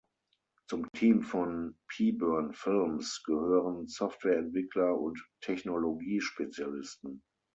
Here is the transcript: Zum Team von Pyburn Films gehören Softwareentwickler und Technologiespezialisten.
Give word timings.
Zum 0.67 0.91
Team 0.93 1.21
von 1.21 1.77
Pyburn 1.87 2.53
Films 2.53 3.21
gehören 3.23 3.85
Softwareentwickler 3.87 4.99
und 4.99 5.23
Technologiespezialisten. 5.41 7.21